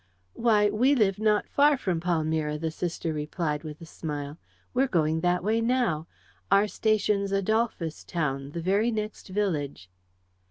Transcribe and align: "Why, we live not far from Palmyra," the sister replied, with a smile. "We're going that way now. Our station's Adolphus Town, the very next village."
"Why, 0.33 0.67
we 0.71 0.95
live 0.95 1.19
not 1.19 1.47
far 1.47 1.77
from 1.77 1.99
Palmyra," 1.99 2.57
the 2.57 2.71
sister 2.71 3.13
replied, 3.13 3.63
with 3.63 3.79
a 3.81 3.85
smile. 3.85 4.39
"We're 4.73 4.87
going 4.87 5.19
that 5.21 5.43
way 5.43 5.61
now. 5.61 6.07
Our 6.49 6.67
station's 6.67 7.31
Adolphus 7.31 8.03
Town, 8.03 8.49
the 8.53 8.61
very 8.61 8.89
next 8.89 9.27
village." 9.27 9.91